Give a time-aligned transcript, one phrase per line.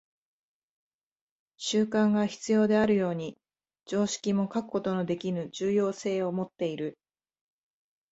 [1.57, 3.37] 習慣が必要であるように、
[3.85, 6.97] 常識も欠くことのできぬ重要性をもっている。